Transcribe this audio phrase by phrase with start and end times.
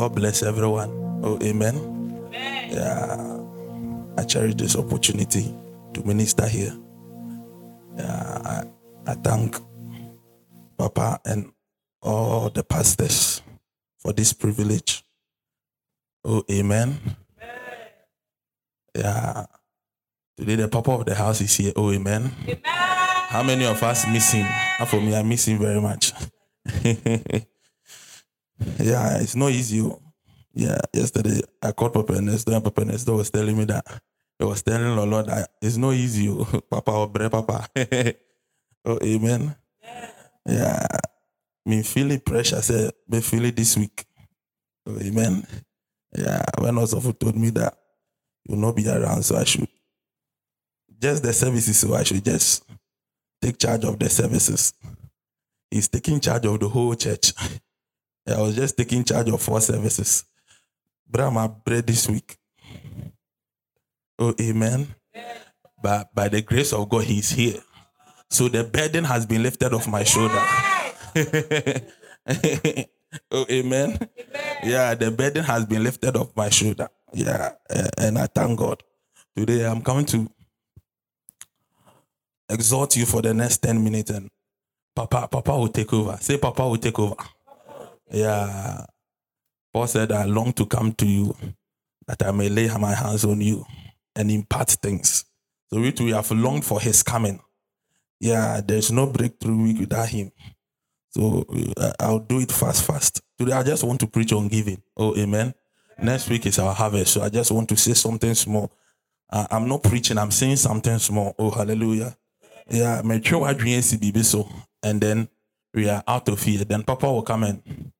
[0.00, 0.88] God bless everyone.
[1.22, 1.76] Oh, amen.
[2.32, 3.44] Yeah.
[4.16, 5.54] I cherish this opportunity
[5.92, 6.72] to minister here.
[7.98, 8.64] Yeah, I,
[9.06, 9.60] I thank
[10.78, 11.52] Papa and
[12.00, 13.42] all the pastors
[13.98, 15.04] for this privilege.
[16.24, 16.96] Oh, amen.
[18.96, 19.44] Yeah.
[20.38, 21.74] Today the Papa of the house is here.
[21.76, 22.32] Oh, amen.
[22.64, 24.46] How many of us miss him?
[24.86, 26.14] For me, I miss him very much.
[28.78, 29.80] yeah, it's not easy.
[29.80, 30.00] oh.
[30.52, 33.84] Yeah, yesterday I called Papa Ernesto and Papa Ernesto was telling me that
[34.38, 36.44] he was telling the Lord that it's not easy, oh.
[36.70, 37.68] Papa oh, or bre Papa.
[38.84, 39.54] oh, amen.
[40.46, 40.86] Yeah,
[41.66, 42.60] me feeling pressure.
[42.62, 44.04] Say, me feel it this week.
[44.86, 45.46] Oh, amen.
[46.16, 47.76] Yeah, when also told me that
[48.44, 49.68] you will not be around, so I should
[51.00, 52.64] just the services, so I should just
[53.40, 54.74] take charge of the services.
[55.70, 57.32] He's taking charge of the whole church.
[58.26, 60.24] I was just taking charge of four services.
[61.08, 62.36] But I'm a bread this week.
[64.18, 64.94] Oh, amen.
[65.82, 67.60] But by the grace of God, He's here.
[68.28, 70.40] So the burden has been lifted off my shoulder.
[73.30, 73.98] oh, amen.
[74.62, 76.88] Yeah, the burden has been lifted off my shoulder.
[77.12, 77.52] Yeah,
[77.98, 78.82] and I thank God.
[79.36, 80.30] Today I'm coming to
[82.48, 84.30] exhort you for the next 10 minutes and
[84.94, 86.16] Papa, Papa will take over.
[86.20, 87.14] Say Papa will take over.
[88.10, 88.84] Yeah.
[89.72, 91.36] Paul said, I long to come to you
[92.06, 93.64] that I may lay my hands on you
[94.16, 95.24] and impart things.
[95.72, 97.40] So we too have longed for his coming.
[98.18, 100.32] Yeah, there's no breakthrough week without him.
[101.10, 101.44] So
[101.76, 103.22] uh, I'll do it fast, fast.
[103.38, 104.82] Today I just want to preach on giving.
[104.96, 105.54] Oh, amen.
[106.02, 107.12] Next week is our harvest.
[107.14, 108.72] So I just want to say something small.
[109.32, 111.34] Uh, I'm not preaching, I'm saying something small.
[111.38, 112.16] Oh, hallelujah.
[112.68, 114.48] Yeah, true adrian CBB so.
[114.82, 115.28] And then
[115.72, 116.64] we are out of here.
[116.64, 117.92] Then Papa will come and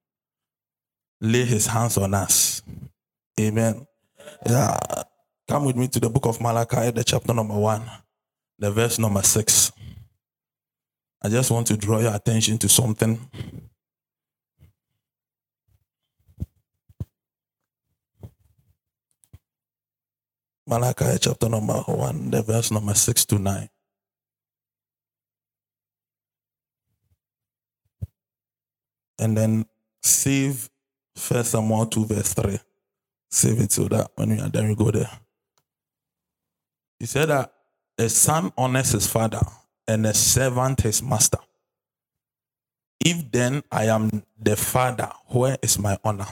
[1.21, 2.63] lay his hands on us.
[3.39, 3.87] Amen.
[4.47, 4.79] Yeah.
[5.49, 7.83] Come with me to the book of Malachi, the chapter number one,
[8.59, 9.73] the verse number six.
[11.23, 13.19] I just want to draw your attention to something.
[20.67, 23.69] Malachi chapter number one, the verse number six to nine.
[29.19, 29.67] And then
[30.01, 30.71] save
[31.17, 32.59] First Samuel 2, verse 3.
[33.31, 35.11] Save it so that when we are done, we go there.
[36.99, 37.53] He said that
[37.99, 39.41] a son honors his father
[39.87, 41.39] and a servant his master.
[43.05, 46.27] If then I am the father, where is my honor?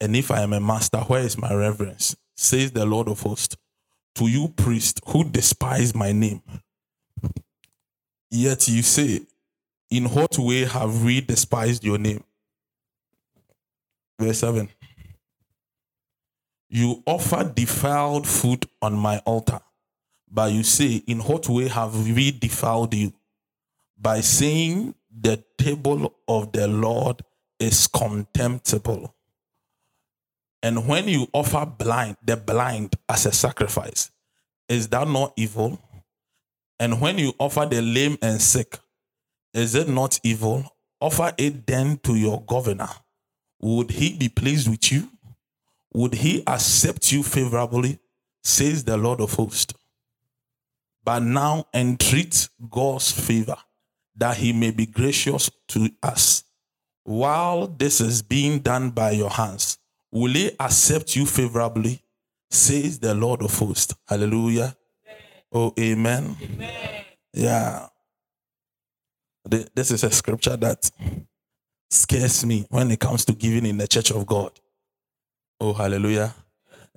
[0.00, 2.16] And if I am a master, where is my reverence?
[2.36, 3.56] Says the Lord of hosts.
[4.16, 6.42] To you, priest, who despise my name.
[8.30, 9.20] Yet you say,
[9.90, 12.24] In what way have we despised your name?
[14.20, 14.68] Verse 7.
[16.68, 19.60] You offer defiled food on my altar,
[20.30, 23.12] but you say, In what way have we defiled you?
[23.98, 27.22] By saying, The table of the Lord
[27.58, 29.14] is contemptible.
[30.62, 34.10] And when you offer blind, the blind as a sacrifice,
[34.68, 35.80] is that not evil?
[36.78, 38.78] And when you offer the lame and sick,
[39.54, 40.64] is it not evil?
[41.00, 42.90] Offer it then to your governor.
[43.60, 45.08] Would he be pleased with you?
[45.92, 47.98] Would he accept you favorably?
[48.42, 49.74] Says the Lord of hosts.
[51.04, 53.56] But now entreat God's favor
[54.16, 56.44] that he may be gracious to us.
[57.04, 59.78] While this is being done by your hands,
[60.10, 62.02] will he accept you favorably?
[62.50, 63.94] Says the Lord of hosts.
[64.06, 64.76] Hallelujah.
[65.52, 66.36] Oh, amen.
[67.32, 67.88] Yeah.
[69.74, 70.90] This is a scripture that
[71.90, 74.52] scares me when it comes to giving in the church of God.
[75.60, 76.34] Oh, hallelujah.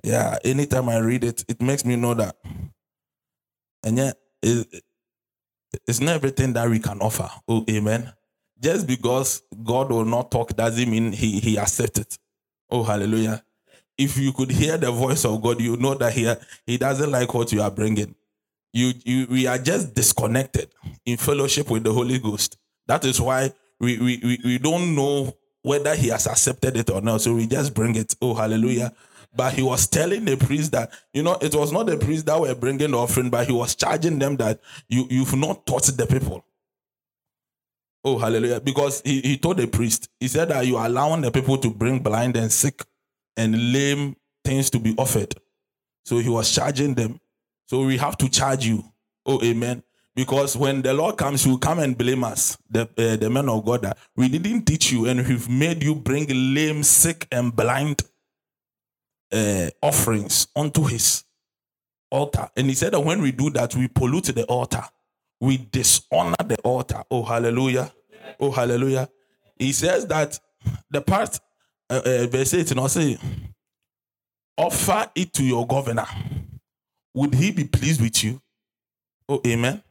[0.02, 2.36] Yeah, anytime I read it, it makes me know that.
[3.82, 4.82] And yet, it,
[5.86, 7.28] it's not everything that we can offer.
[7.48, 8.12] Oh, amen.
[8.60, 12.18] Just because God will not talk doesn't mean he, he accepts it.
[12.70, 13.42] Oh, hallelujah.
[13.98, 16.32] If you could hear the voice of God, you know that he,
[16.66, 18.14] he doesn't like what you are bringing.
[18.72, 20.68] You, you, we are just disconnected
[21.04, 22.56] in fellowship with the Holy Ghost.
[22.86, 27.00] That is why we, we, we, we don't know whether he has accepted it or
[27.00, 27.20] not.
[27.22, 28.14] So we just bring it.
[28.20, 28.92] Oh, hallelujah.
[29.36, 32.40] But he was telling the priest that, you know, it was not the priest that
[32.40, 36.06] were bringing the offering, but he was charging them that you, you've not taught the
[36.06, 36.44] people.
[38.04, 38.60] Oh, hallelujah.
[38.60, 41.70] Because he, he told the priest, he said that you are allowing the people to
[41.70, 42.84] bring blind and sick
[43.36, 45.34] and lame things to be offered.
[46.04, 47.18] So he was charging them.
[47.66, 48.84] So we have to charge you.
[49.24, 49.82] Oh, amen.
[50.16, 53.48] Because when the Lord comes, He will come and blame us, the uh, the men
[53.48, 53.82] of God.
[53.82, 58.02] That we didn't teach you, and we've made you bring lame, sick, and blind
[59.32, 61.24] uh, offerings onto His
[62.10, 62.48] altar.
[62.56, 64.84] And He said that when we do that, we pollute the altar,
[65.40, 67.02] we dishonor the altar.
[67.10, 67.92] Oh hallelujah!
[68.38, 69.08] Oh hallelujah!
[69.58, 70.38] He says that
[70.90, 71.40] the part
[71.90, 73.18] uh, uh, verse eight, and I say,
[74.56, 76.06] offer it to your governor.
[77.14, 78.40] Would he be pleased with you?
[79.28, 79.82] Oh, amen.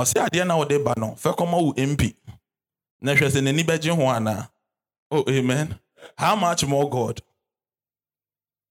[0.00, 2.14] Ɔsɛ adeɛ na wɔde ba no fɛ kɔma wo mp
[3.00, 4.48] na hwɛ sɛ n'ani bɛgye ho anaa
[5.10, 5.78] oh amen.
[6.16, 7.20] How much more god?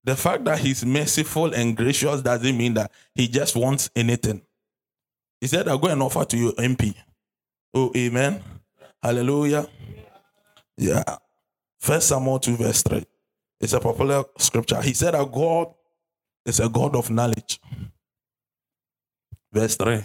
[0.04, 4.42] The fact that he's merciful and gracious doesn't mean that he just wants anything.
[5.42, 6.96] He said i'll go and offer to you mp
[7.74, 8.44] oh amen.
[9.04, 9.68] Hallelujah.
[10.78, 11.04] Yeah.
[11.80, 13.04] First samuel 2 verse 3
[13.62, 14.82] it's a popular scripture.
[14.82, 15.74] He said that god
[16.46, 17.60] is a god of knowledge.
[19.52, 20.04] Verse 3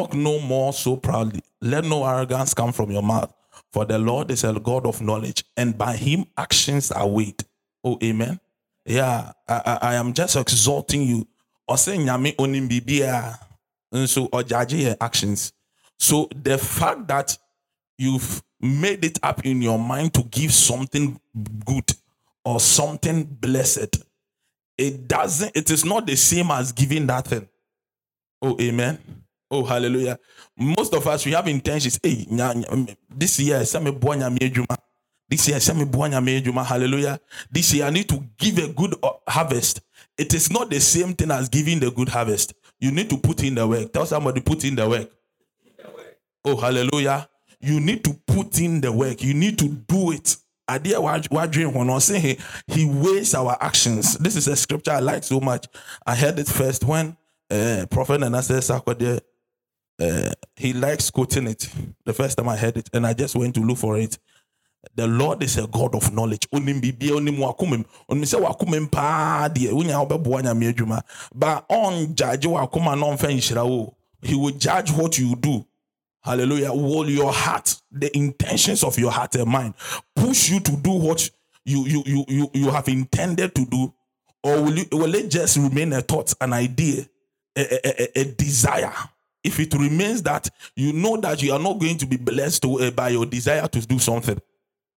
[0.00, 1.42] Talk no more so proudly.
[1.60, 3.30] Let no arrogance come from your mouth.
[3.70, 7.44] For the Lord is a God of knowledge, and by him actions are weighed.
[7.84, 8.40] Oh, amen.
[8.86, 11.28] Yeah, I, I, I am just exalting you.
[11.68, 12.38] Ɔgyagye
[13.92, 15.52] yɛ actions.
[15.98, 17.36] So the fact that
[17.98, 21.20] you've made it up in your mind to give something
[21.66, 21.92] good
[22.42, 24.02] or something blessed,
[24.78, 25.54] it doesn't.
[25.54, 27.46] It is not the same as giving that thing.
[28.40, 28.98] Oh, amen.
[29.50, 30.18] Oh, hallelujah.
[30.56, 31.98] Most of us, we have intentions.
[32.02, 33.58] Hey, nya, this year.
[35.28, 35.58] This year.
[36.64, 37.20] Hallelujah.
[37.50, 39.80] This year, I need to give a good uh, harvest.
[40.16, 42.54] It is not the same thing as giving the good harvest.
[42.78, 43.92] You need to put in the work.
[43.92, 45.10] Tell somebody, put in the work.
[46.44, 47.28] Oh, hallelujah.
[47.60, 49.22] You need to put in the work.
[49.22, 50.36] You need to do it.
[50.68, 52.38] Idea what dream when I say
[52.68, 54.16] he weighs our actions.
[54.18, 55.66] This is a scripture I like so much.
[56.06, 57.16] I heard it first when
[57.50, 58.70] uh, Prophet Nana says,
[60.56, 61.68] he likes quoting it
[62.04, 64.18] the first time I heard it, and I just went to look for it.
[64.94, 66.48] The Lord is a God of knowledge.
[71.34, 72.46] But on judge.
[74.22, 75.66] He will judge what you do.
[76.22, 76.72] Hallelujah.
[76.72, 79.74] Will your heart, the intentions of your heart and mind
[80.14, 81.28] push you to do what
[81.64, 83.92] you you you you, you have intended to do
[84.42, 87.06] or will you will it just remain a thought, an idea,
[87.56, 88.92] a, a, a, a desire?
[89.42, 92.80] If it remains that you know that you are not going to be blessed to,
[92.80, 94.38] uh, by your desire to do something,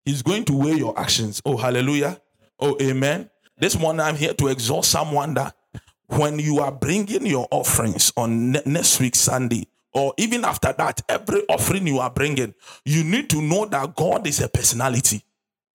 [0.04, 1.40] He's going to weigh your actions.
[1.44, 2.20] Oh, hallelujah.
[2.58, 3.30] Oh, amen.
[3.58, 5.54] This morning I'm here to exhort someone that
[6.08, 11.00] when you are bringing your offerings on ne- next week Sunday, or even after that,
[11.08, 12.54] every offering you are bringing,
[12.84, 15.22] you need to know that God is a personality.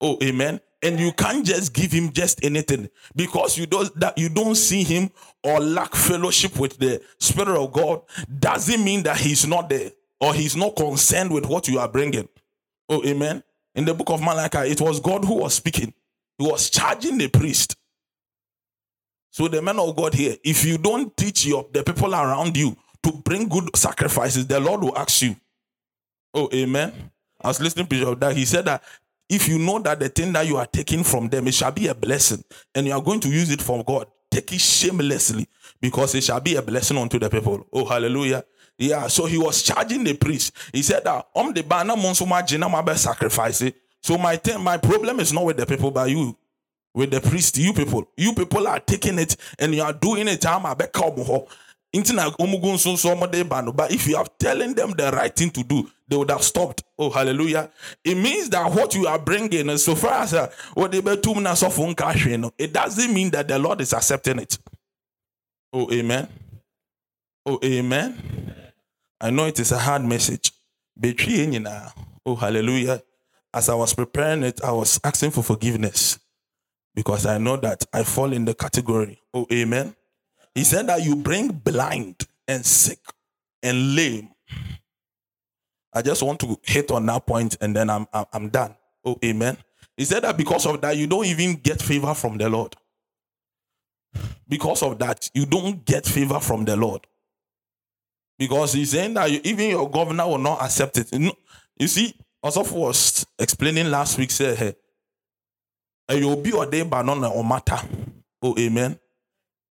[0.00, 4.28] Oh, amen and you can't just give him just anything because you don't that you
[4.28, 5.10] don't see him
[5.42, 8.02] or lack fellowship with the spirit of god
[8.38, 9.90] doesn't mean that he's not there
[10.20, 12.28] or he's not concerned with what you are bringing.
[12.88, 13.42] Oh amen.
[13.74, 15.92] In the book of malachi it was god who was speaking.
[16.38, 17.76] He was charging the priest.
[19.30, 22.76] So the man of god here if you don't teach your the people around you
[23.02, 25.36] to bring good sacrifices the lord will ask you.
[26.34, 27.10] Oh amen.
[27.40, 28.36] I was listening to that.
[28.36, 28.82] He said that
[29.28, 31.88] if you know that the thing that you are taking from them, it shall be
[31.88, 32.42] a blessing,
[32.74, 35.46] and you are going to use it for God, take it shamelessly
[35.80, 37.66] because it shall be a blessing unto the people.
[37.72, 38.44] Oh, hallelujah.
[38.78, 40.52] Yeah, so he was charging the priest.
[40.72, 42.22] He said that om the banner um, monso
[42.62, 43.62] um, sacrifice.
[44.02, 46.36] So my thing, my problem is not with the people, but you,
[46.94, 48.08] with the priest, you people.
[48.16, 50.44] You people are taking it and you are doing it.
[51.92, 56.84] But if you are telling them the right thing to do, they would have stopped.
[56.98, 57.70] Oh, hallelujah.
[58.04, 63.14] It means that what you are bringing, so far as uh, what they it doesn't
[63.14, 64.58] mean that the Lord is accepting it.
[65.72, 66.28] Oh, amen.
[67.46, 68.54] Oh, amen.
[69.20, 70.52] I know it is a hard message.
[72.26, 73.02] Oh, hallelujah.
[73.54, 76.18] As I was preparing it, I was asking for forgiveness
[76.94, 79.22] because I know that I fall in the category.
[79.32, 79.94] Oh, amen.
[80.58, 82.98] He said that you bring blind and sick
[83.62, 84.28] and lame.
[85.92, 88.74] I just want to hit on that point and then I'm, I'm, done.
[89.04, 89.56] Oh, amen.
[89.96, 92.74] He said that because of that, you don't even get favor from the Lord.
[94.48, 97.06] Because of that, you don't get favor from the Lord.
[98.36, 101.12] Because he's saying that you, even your governor will not accept it.
[101.78, 104.74] You see, also was explaining last week, said, hey,
[106.18, 107.78] you'll be ordained by none or matter.
[108.42, 108.98] Oh, amen.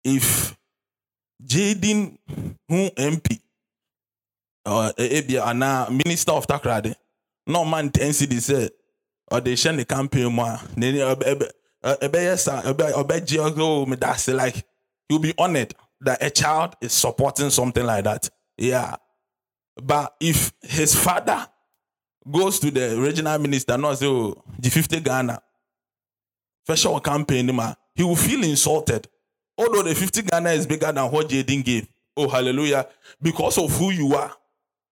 [0.03, 0.57] If
[1.47, 2.18] Jaden
[2.68, 3.40] who MP
[4.66, 6.94] uh, ebia anaa minister of takrade
[7.47, 8.70] na ɔma ntɛnsi de sɛ
[9.32, 11.00] ɔde hyɛ ne campaign mu a n'ani
[11.82, 14.64] ɛbɛyɛ sa ɔbɛgye ɔsɛ o me da se like
[15.09, 18.28] will be honoured that a child is supporting something like that.
[18.56, 18.97] Yeah.
[19.82, 21.47] But if his father
[22.30, 25.42] goes to the regional minister and say, oh, the 50 Ghana,
[26.64, 27.50] special campaign,
[27.94, 29.06] he will feel insulted.
[29.61, 31.87] Although the 50 Ghana is bigger than what Jaden gave.
[32.17, 32.88] Oh, hallelujah.
[33.21, 34.33] Because of who you are.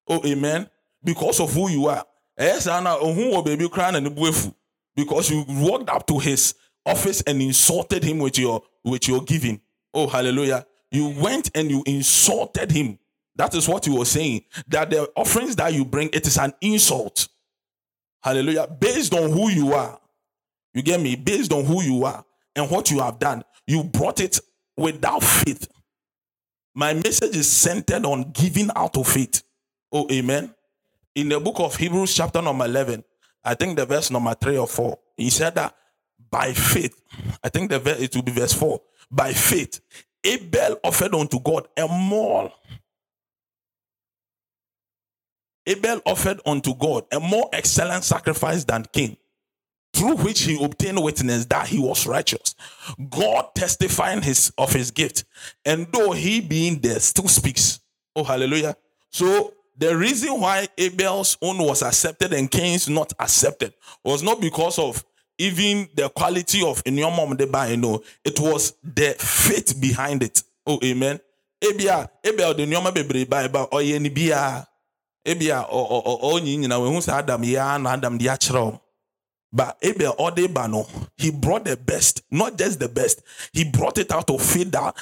[0.06, 0.68] Oh, amen.
[1.02, 2.04] Because of who you are.
[2.36, 4.14] Eh, yes, Anna, who baby crying and
[4.94, 9.60] because you walked up to his office and insulted him with your with your giving.
[9.94, 10.66] Oh, hallelujah.
[10.90, 12.98] You went and you insulted him.
[13.36, 14.44] That is what you were saying.
[14.68, 17.28] That the offerings that you bring, it is an insult.
[18.22, 18.66] Hallelujah.
[18.66, 19.98] Based on who you are.
[20.74, 21.16] You get me?
[21.16, 22.22] Based on who you are
[22.54, 24.38] and what you have done, you brought it
[24.78, 25.68] without faith.
[26.74, 29.42] My message is centered on giving out of faith.
[29.92, 30.54] Oh, amen.
[31.14, 33.02] In the book of Hebrews, chapter number 11,
[33.44, 35.74] I think the verse number 3 or 4, he said that
[36.30, 36.94] by faith,
[37.42, 38.80] I think the verse, it will be verse 4,
[39.10, 39.80] by faith,
[40.22, 42.52] Abel offered unto God a more.
[45.66, 49.16] Abel offered unto God a more excellent sacrifice than Cain,
[49.92, 52.54] through which he obtained witness that he was righteous.
[53.10, 55.24] God testifying his of his gift,
[55.64, 57.80] and though he being there still speaks.
[58.14, 58.76] Oh, hallelujah.
[59.10, 64.78] So the reason why Abel's own was accepted and Cain's not accepted was not because
[64.78, 65.04] of
[65.38, 70.22] even the quality of in your mom the buy, know, it was the faith behind
[70.22, 70.42] it.
[70.66, 71.20] Oh, amen.
[71.62, 74.66] Ebia, Abel the nyoma bebre ba oye ni bia.
[75.24, 78.80] Ebia o o o o nyina we hu say Adam na Adam kyerɛw.
[79.52, 80.86] But Abel Odebano,
[81.16, 83.22] he brought the best, not just the best.
[83.52, 84.94] He brought it out of faith that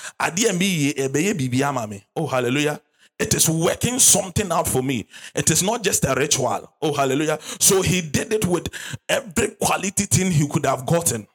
[2.15, 2.81] Oh, hallelujah.
[3.19, 5.07] It is working something out for me.
[5.35, 6.71] It is not just a ritual.
[6.83, 7.39] Oh, hallelujah.
[7.41, 8.69] So he did it with
[9.09, 11.27] every quality thing he could have gotten.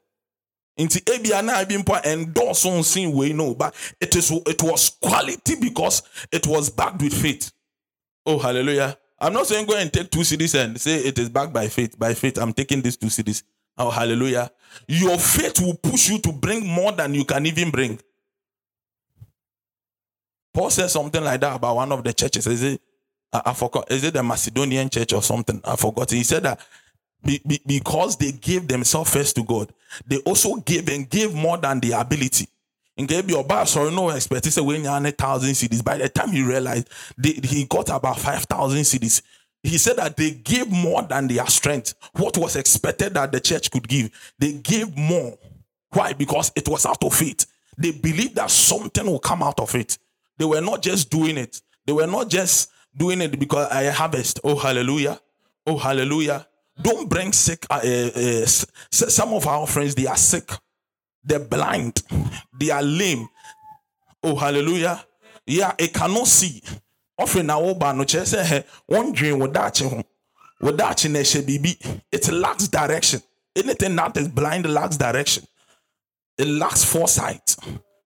[0.77, 6.01] Into Abiana been endorse on sin way no, but it is it was quality because
[6.31, 7.51] it was backed with faith.
[8.25, 8.97] Oh, hallelujah.
[9.21, 11.97] I'm not saying go and take two cedis and say it is backed by faith.
[11.97, 13.43] By faith, I'm taking these two cedis.
[13.77, 14.51] Oh, hallelujah.
[14.87, 17.99] Your faith will push you to bring more than you can even bring.
[20.53, 22.47] Paul says something like that about one of the churches.
[22.47, 22.81] Is it?
[23.31, 23.89] I, I forgot.
[23.91, 25.61] Is it the Macedonian church or something?
[25.63, 26.09] I forgot.
[26.09, 26.59] He said that
[27.23, 29.71] be, be, because they gave themselves first to God,
[30.07, 32.47] they also gave and gave more than their ability.
[32.97, 35.83] Gave your boss or no expect to say when you're thousand cedis.
[35.83, 39.23] By the time he realized they, he got about five thousand cedis,
[39.63, 41.95] he said that they gave more than their strength.
[42.13, 45.37] What was expected that the church could give, they gave more.
[45.89, 46.13] Why?
[46.13, 47.45] Because it was out of faith.
[47.77, 49.97] They believed that something will come out of it.
[50.37, 51.61] They were not just doing it.
[51.85, 54.39] They were not just doing it because I harvest.
[54.43, 55.19] Oh, hallelujah.
[55.65, 56.47] Oh, hallelujah.
[56.81, 57.65] Don't bring sick.
[57.69, 58.45] Uh, uh, uh,
[58.91, 60.49] some of our friends, they are sick.
[61.23, 62.01] They're blind.
[62.59, 63.27] They are lame.
[64.23, 65.03] Oh, hallelujah.
[65.45, 66.61] Yeah, it cannot see.
[67.17, 70.03] Often now, oh, Oba no chese eh, eh, one dream with that without you.
[70.59, 71.11] Without you,
[72.11, 73.21] it lacks direction.
[73.55, 75.43] Anything that is blind lacks direction.
[76.37, 77.55] It lacks foresight.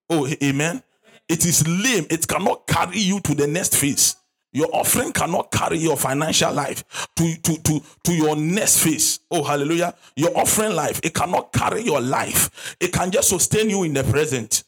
[0.09, 0.81] Oh, amen.
[1.29, 2.05] It is lame.
[2.09, 4.15] It cannot carry you to the next phase.
[4.55, 9.19] Your offering cannot carry your financial life to, to, to, to your next phase.
[9.29, 9.93] Oh, hallelujah.
[10.15, 12.77] Your offering life, it cannot carry your life.
[12.79, 14.63] It can just sustain you in the present.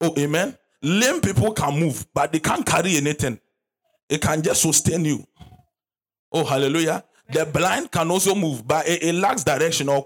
[0.00, 0.58] Oh, amen.
[0.82, 3.38] Lame people can move, but they can't carry anything.
[4.08, 5.24] It can just sustain you.
[6.32, 7.04] Oh, hallelujah.
[7.30, 9.88] The blind can also move, but it, it lacks direction.
[9.88, 10.04] Oh,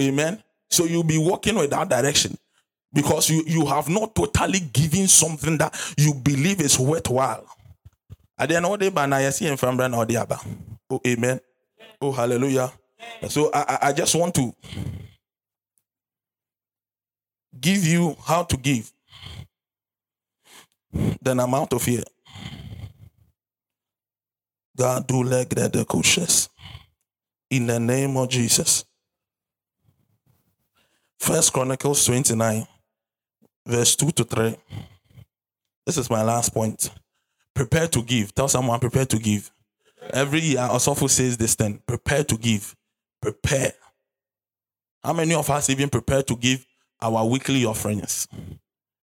[0.00, 0.42] amen.
[0.70, 2.38] So you'll be walking without direction
[2.94, 7.44] because you, you have not totally given something that you believe is worthwhile.
[8.38, 10.38] At the end of the day, I see him from Brand or the Abba.
[10.88, 11.40] Oh, amen.
[12.00, 12.72] Oh, hallelujah.
[13.28, 14.54] So I, I just want to
[17.60, 18.90] give you how to give
[21.20, 22.02] the amount of fear.
[24.76, 26.48] God do leg that the cautious.
[27.50, 28.84] In the name of Jesus.
[31.18, 32.66] First Chronicles 29
[33.66, 34.56] verse 2 to 3.
[35.86, 36.90] This is my last point.
[37.54, 38.34] Prepare to give.
[38.34, 39.50] Tell someone, prepare to give.
[40.12, 42.74] Every year, Osofo says this thing prepare to give.
[43.22, 43.72] Prepare.
[45.02, 46.66] How many of us even prepare to give
[47.00, 48.26] our weekly offerings?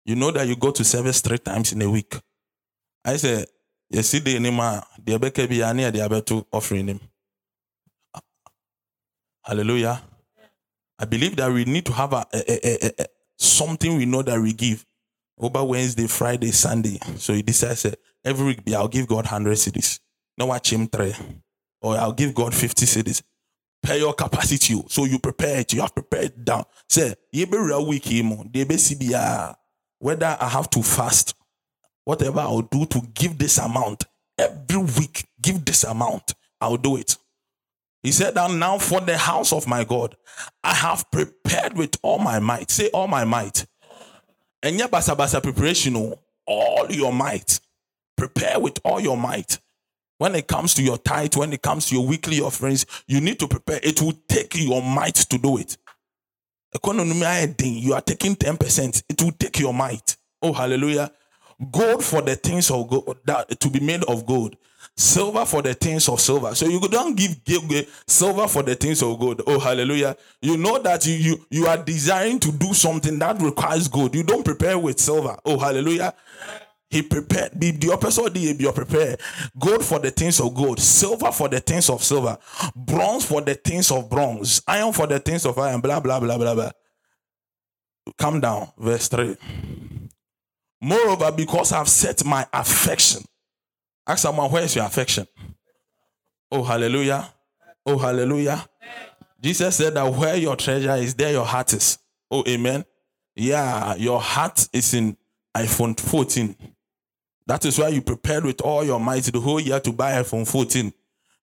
[0.04, 2.16] You know that you go to service three times in a week.
[3.04, 3.46] I say,
[3.90, 7.00] you see the anima, the abeke be ani the abeto offering him.
[9.44, 10.02] Hallelujah.
[10.98, 13.06] I believe that we need to have a, a, a, a,
[13.38, 14.84] something we know that we give
[15.38, 16.98] over Wednesday, Friday, Sunday.
[17.16, 17.86] So he decides
[18.24, 20.00] every week I'll give God 100 cedis.
[20.36, 21.14] No watch him three.
[21.80, 23.22] Or I'll give God 50 cedis.
[23.82, 24.74] Pay your capacity.
[24.74, 24.84] Oh.
[24.88, 25.72] So you prepare it.
[25.72, 26.64] You have prepared down.
[26.88, 29.54] Say, you be real week, they be CBR.
[30.00, 31.34] whether I have to fast,
[32.04, 34.04] whatever I'll do to give this amount
[34.38, 37.16] every week, give this amount, I'll do it.
[38.08, 40.16] He said that now for the house of my God,
[40.64, 42.70] I have prepared with all my might.
[42.70, 43.66] Say all my might.
[44.62, 47.60] And yeah, basa basa preparation, oh, all your might.
[48.16, 49.58] Prepare with all your might.
[50.16, 53.38] When it comes to your tithe, when it comes to your weekly offerings, you need
[53.40, 53.78] to prepare.
[53.82, 55.76] It will take your might to do it.
[56.82, 59.02] You are taking 10%.
[59.06, 60.16] It will take your might.
[60.40, 61.12] Oh, hallelujah.
[61.70, 64.56] Gold for the things of gold, that to be made of gold.
[64.98, 66.56] Silver for the things of silver.
[66.56, 69.42] So you don't give, give silver for the things of gold.
[69.46, 70.16] Oh, hallelujah.
[70.42, 74.16] You know that you, you, you are desiring to do something that requires gold.
[74.16, 75.38] You don't prepare with silver.
[75.44, 76.14] Oh, hallelujah.
[76.90, 79.20] He prepared the, the be prepared.
[79.56, 82.36] Gold for the things of gold, silver for the things of silver,
[82.74, 86.36] bronze for the things of bronze, iron for the things of iron, blah blah blah
[86.36, 86.70] blah blah.
[88.16, 89.36] Come down, verse 3.
[90.80, 93.22] Moreover, because I've set my affection.
[94.08, 95.26] Ask someone, where is your affection?
[96.50, 97.30] Oh, hallelujah.
[97.84, 98.64] Oh, hallelujah.
[99.38, 101.98] Jesus said that where your treasure is, there your heart is.
[102.30, 102.86] Oh, amen.
[103.36, 105.14] Yeah, your heart is in
[105.54, 106.56] iPhone 14.
[107.46, 110.50] That is why you prepared with all your might the whole year to buy iPhone
[110.50, 110.92] 14.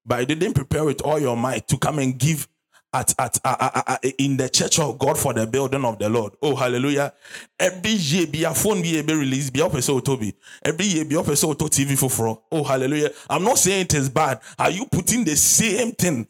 [0.03, 2.47] But you didn't prepare with all your might to come and give
[2.95, 6.33] at, at in the church of God for the building of the Lord.
[6.41, 7.13] Oh, hallelujah.
[7.59, 10.33] Every year, be a phone be a be released, be a so to be.
[10.63, 13.11] Every year, be a so to TV for for Oh, hallelujah.
[13.29, 14.39] I'm not saying it is bad.
[14.57, 16.27] Are you putting the same thing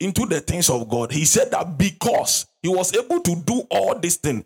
[0.00, 1.12] into the things of God?
[1.12, 4.44] He said that because he was able to do all this thing,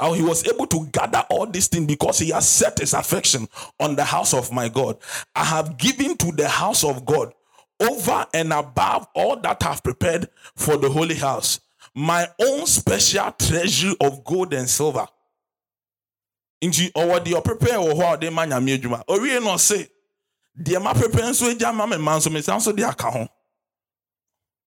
[0.00, 3.48] how he was able to gather all these things because he has set his affection
[3.80, 4.98] on the house of my God.
[5.34, 7.32] I have given to the house of God
[7.80, 11.60] over and above all that I've prepared for the holy house
[11.94, 15.06] my own special treasury of gold and silver.
[16.62, 19.04] Nti ɔwɔ deɛ ɔprepare wɔ hɔ a ɔde ma nyame adwuma.
[19.06, 19.88] Owie no ɔse
[20.60, 23.28] deɛ ma prepare nso agya ma me ma nso me san so de aka ho.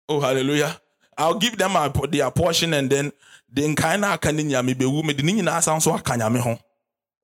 [0.08, 0.80] Oh hallelujah.
[1.16, 1.72] I'll give them
[2.10, 3.12] their portion and then
[3.50, 6.40] the nkan na aka ne nyame bewu me de ne nyinaa san so aka nyame
[6.40, 6.58] ho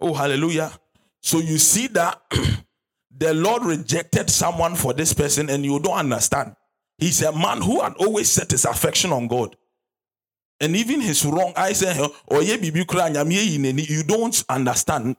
[0.01, 0.73] oh hallelujah
[1.21, 2.21] so you see that
[3.17, 6.55] the lord rejected someone for this person and you don't understand
[6.99, 9.57] he's a man who had always set his affection on god
[10.61, 11.95] and even his wrong I say
[12.31, 15.17] oh yeah you don't understand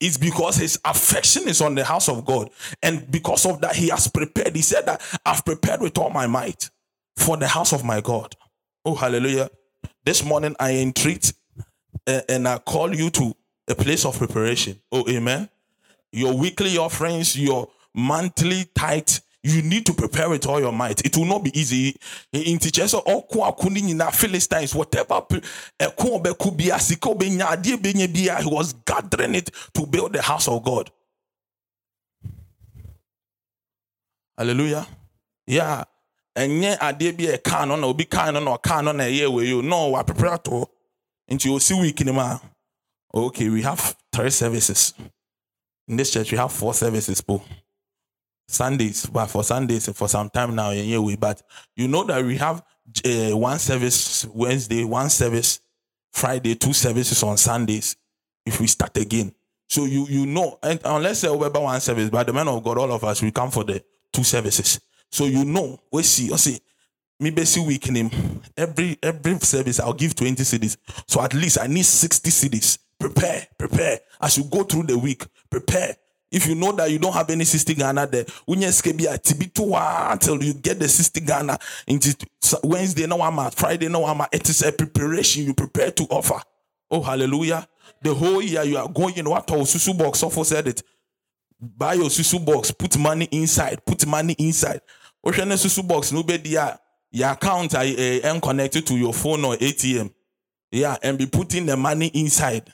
[0.00, 2.50] it's because his affection is on the house of God.
[2.82, 4.56] And because of that, he has prepared.
[4.56, 6.70] He said that I've prepared with all my might
[7.16, 8.34] for the house of my God.
[8.84, 9.50] Oh, hallelujah.
[10.04, 11.34] This morning I entreat
[12.06, 13.36] uh, and I call you to
[13.68, 14.80] a place of preparation.
[14.90, 15.50] Oh, amen.
[16.12, 19.08] Your weekly offerings, your monthly tithe,
[19.42, 21.04] you need to prepare it all your might.
[21.04, 21.96] It will not be easy.
[22.32, 23.22] In teachers, all
[24.12, 25.22] Philistines, whatever,
[25.80, 25.86] he
[28.46, 30.90] was gathering it to build the house of God.
[34.36, 34.86] Hallelujah.
[35.46, 35.84] Yeah
[36.36, 39.26] ɛnyɛ adeɛ bi a ɛka no na obi ka no na ɔka no na ɛyɛ
[39.26, 40.70] wɔ yi o no wapepere ato
[41.30, 42.38] nti osi week ni ma
[43.12, 44.94] okay we have three services
[45.90, 47.42] in this church we have four services po
[48.48, 51.42] sundays but for sundays for some time now yeah we but
[51.76, 52.62] you know that we have
[53.04, 55.60] uh, one service wednesday one service
[56.12, 57.96] friday two services on sundays
[58.46, 59.32] if we start again
[59.68, 62.78] so you you know and unless uh, over one service but the man of god
[62.78, 66.36] all of us we come for the two services so you know, we see, I
[66.36, 66.60] see,
[67.18, 68.10] me basic week name.
[68.56, 70.76] Every every service I'll give 20 cedis.
[71.06, 72.78] So at least I need 60 cedis.
[73.00, 74.00] Prepare, prepare.
[74.20, 75.96] As you go through the week, prepare.
[76.30, 79.24] If you know that you don't have any 60 Ghana there, when you be at
[79.24, 81.58] TB2 until you get the 60 Ghana
[82.62, 86.04] Wednesday, no I'm at Friday, no I'm at It is a preparation you prepare to
[86.04, 86.40] offer.
[86.90, 87.66] Oh, hallelujah.
[88.02, 89.46] The whole year you are going, you know what?
[89.46, 90.82] Susu box, Sofo said it.
[91.60, 94.82] Buy your Susu box, put money inside, put money inside.
[95.24, 96.24] wohwɛ ne susu box no
[97.12, 100.12] your account I eh, eh, am connected to your phone or ATM.
[100.70, 102.70] Yeah, and be putting the money inside.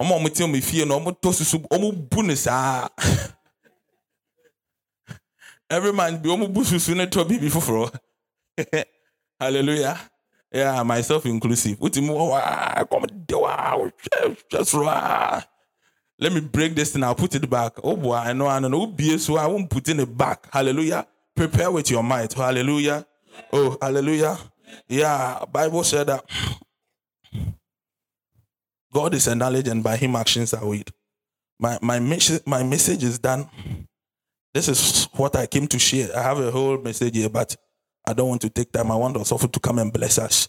[0.00, 2.88] Ọmọ ọmọ tí ọmọ efie na ọmọ tó susu ọmọ bu ne saa.
[5.70, 7.90] Every man be ọmọ bu susu ne tọ bíbí foforọ.
[9.40, 9.98] Hallelujah.
[10.52, 11.78] Yeah, myself inclusive.
[12.02, 12.40] Mú wá
[12.90, 13.54] kọ́mọ dé wá
[14.50, 15.42] ṣẹ́ sọ̀rọ̀ wá.
[16.18, 17.02] Let me break this thing.
[17.02, 17.72] I'll put it back.
[17.82, 18.86] Oh boy, I know, I know.
[18.86, 20.46] Be so I won't put it back.
[20.52, 21.06] Hallelujah.
[21.34, 22.32] Prepare with your might.
[22.32, 23.04] Hallelujah.
[23.52, 24.38] Oh, hallelujah.
[24.88, 26.24] Yeah, Bible said that
[28.94, 30.90] God is a knowledge and by him actions are weighed.
[31.58, 33.48] My my message my message is done.
[34.54, 36.16] This is what I came to share.
[36.16, 37.56] I have a whole message here, but
[38.06, 38.92] I don't want to take time.
[38.92, 40.48] I want us also to come and bless us.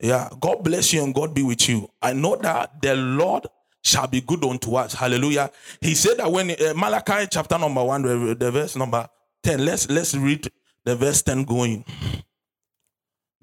[0.00, 1.88] Yeah, God bless you and God be with you.
[2.02, 3.46] I know that the Lord
[3.84, 4.92] shall be good unto us.
[4.92, 5.50] Hallelujah.
[5.80, 9.08] He said that when uh, Malachi chapter number one, the verse number
[9.44, 10.50] 10, let's let's read
[10.84, 11.84] the verse 10 going.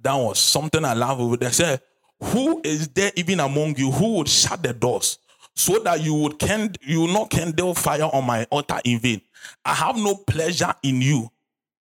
[0.02, 1.52] That was something I love over there.
[1.54, 1.80] Say,
[2.24, 5.20] who is there even among you who would shut the doors
[5.56, 9.22] so that you would can you not kindle fire on my altar in vain?
[9.66, 11.30] I have no pleasure in you.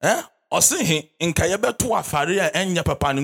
[0.02, 0.22] Eh?
[2.84, 3.14] papa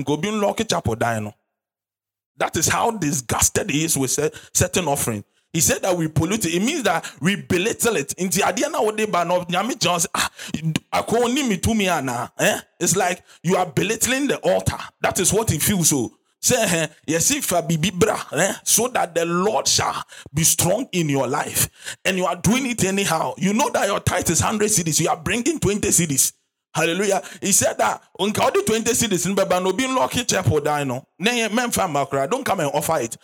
[2.37, 4.17] that is how disgusted he is with
[4.53, 6.53] certain offering he said that we pollute it.
[6.53, 8.13] It means that we belittle it.
[8.17, 12.31] Inti adia na wode ba no nyame ah mi tumi ana.
[12.37, 12.59] Eh?
[12.79, 14.77] It's like you are belittling the altar.
[15.01, 16.13] That is what he feels so.
[16.41, 18.53] Say eh, yes if bibi bra eh?
[18.63, 21.97] so that the Lord shall be strong in your life.
[22.05, 23.33] And you are doing it anyhow.
[23.37, 25.01] You know that your tithe is 100 cedis.
[25.01, 26.33] You are bringing 20 cedis.
[26.73, 27.21] Hallelujah.
[27.41, 31.05] He said that on the 20 cedis in Baba no being lucky chapel dino.
[31.17, 33.17] Men don't come and offer it.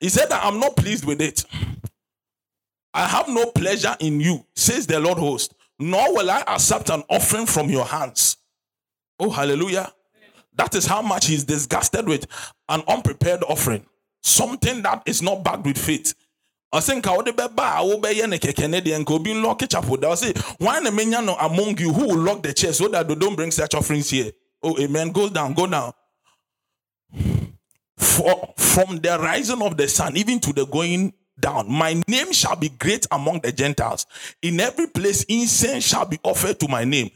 [0.00, 1.44] He said that I'm not pleased with it.
[2.94, 7.02] I have no pleasure in you, says the Lord host, nor will I accept an
[7.08, 8.36] offering from your hands.
[9.18, 9.92] Oh, hallelujah.
[10.54, 12.26] That is how much he's disgusted with
[12.68, 13.86] an unprepared offering.
[14.22, 16.14] Something that is not backed with faith.
[16.74, 20.08] ɔsɛ nka wode bɛba a wobɛyɛ ne kɛkɛ ne deɛ nka obi nlɔke chapel da
[20.08, 23.14] ɔsɛ why na menya no among you who will lock the chair so that they
[23.14, 25.92] don't bring such offerings here oh amen go down go down
[27.98, 31.70] For, from the rising of the sun even to the going down.
[31.70, 34.06] My name shall be great among the Gentiles.
[34.40, 37.10] In every place, incense shall be offered to my name,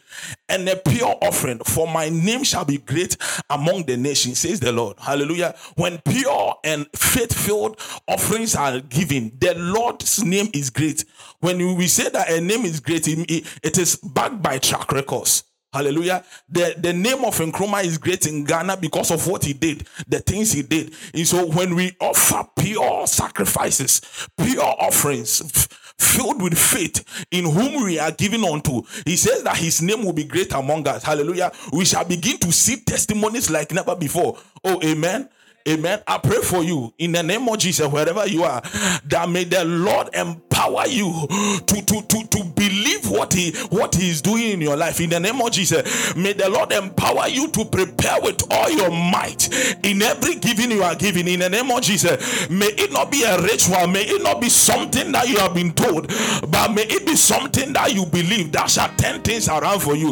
[0.51, 3.17] and a pure offering, for my name shall be great
[3.49, 4.99] among the nations, says the Lord.
[4.99, 5.55] Hallelujah.
[5.77, 11.07] When pure and faith filled offerings are given, the Lord's name is great.
[11.41, 15.45] When we say that a name is great, it is backed by track records.
[15.77, 16.25] Hallelujah.
[16.49, 20.21] The, the name of Nkrumah is great in Ghana because of what he did, the
[20.21, 20.95] things he did.
[21.13, 24.01] And so when we offer pure sacrifices,
[24.39, 29.83] pure offerings, filled with faith in whom we are given unto, he says that his
[29.83, 31.03] name will be great among us.
[31.03, 31.53] Hallelujah.
[31.73, 34.39] We shall begin to see testimonies like never before.
[34.65, 35.29] Oh, amen.
[35.69, 36.01] Amen.
[36.07, 38.63] I pray for you in the name of Jesus, wherever you are,
[39.07, 40.46] that may the Lord empower
[40.89, 41.27] you
[41.67, 45.01] to, to, to, to believe what He what He is doing in your life.
[45.01, 48.91] In the name of Jesus, may the Lord empower you to prepare with all your
[48.91, 49.49] might
[49.85, 51.27] in every giving you are giving.
[51.27, 54.49] In the name of Jesus, may it not be a ritual, may it not be
[54.49, 56.09] something that you have been told,
[56.49, 60.11] but may it be something that you believe that shall turn things around for you.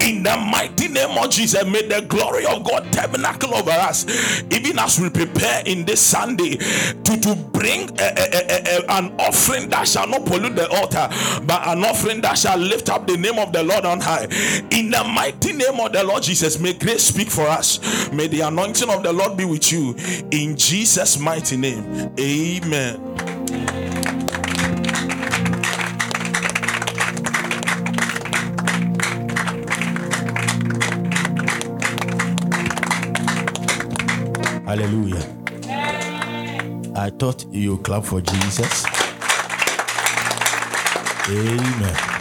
[0.00, 4.06] In the mighty name of Jesus, may the glory of God tabernacle over us,
[4.52, 9.14] even as as we prepare in this Sunday to, to bring a, a, a, an
[9.18, 11.08] offering that shall not pollute the altar,
[11.44, 14.24] but an offering that shall lift up the name of the Lord on high.
[14.70, 18.10] In the mighty name of the Lord Jesus, may grace speak for us.
[18.10, 19.94] May the anointing of the Lord be with you.
[20.30, 23.00] In Jesus' mighty name, amen.
[34.64, 35.28] Hallelujah.
[36.96, 39.01] I thought you clap for Jesus.
[41.28, 42.11] Amen.